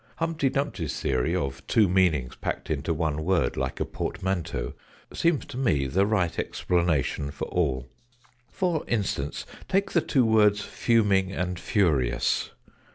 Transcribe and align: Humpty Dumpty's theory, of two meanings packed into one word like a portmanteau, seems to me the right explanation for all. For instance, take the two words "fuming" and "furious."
Humpty 0.15 0.49
Dumpty's 0.49 0.99
theory, 0.99 1.35
of 1.35 1.61
two 1.67 1.87
meanings 1.87 2.35
packed 2.35 2.71
into 2.71 2.91
one 2.91 3.23
word 3.23 3.55
like 3.55 3.79
a 3.79 3.85
portmanteau, 3.85 4.73
seems 5.13 5.45
to 5.45 5.57
me 5.59 5.85
the 5.85 6.07
right 6.07 6.39
explanation 6.39 7.29
for 7.29 7.45
all. 7.49 7.87
For 8.51 8.83
instance, 8.87 9.45
take 9.67 9.91
the 9.91 10.01
two 10.01 10.25
words 10.25 10.61
"fuming" 10.63 11.31
and 11.31 11.59
"furious." 11.59 12.49